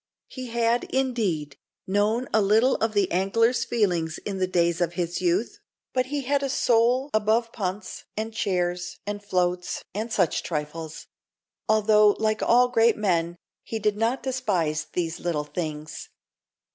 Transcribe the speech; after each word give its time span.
He 0.29 0.47
had, 0.47 0.85
indeed, 0.85 1.57
known 1.85 2.27
a 2.33 2.41
little 2.41 2.73
of 2.77 2.93
the 2.93 3.11
angler's 3.11 3.63
feelings 3.63 4.17
in 4.25 4.39
the 4.39 4.47
days 4.47 4.81
of 4.81 4.93
his 4.93 5.21
youth, 5.21 5.59
but 5.93 6.07
he 6.07 6.21
had 6.21 6.41
a 6.41 6.49
soul 6.49 7.11
above 7.13 7.53
punts, 7.53 8.05
and 8.17 8.33
chairs, 8.33 8.97
and 9.05 9.23
floats, 9.23 9.83
and 9.93 10.11
such 10.11 10.41
trifles; 10.41 11.05
although, 11.69 12.15
like 12.17 12.41
all 12.41 12.67
great 12.69 12.97
men, 12.97 13.35
he 13.61 13.77
did 13.77 13.95
not 13.95 14.23
despise 14.23 14.87
little 15.19 15.43
things. 15.43 16.09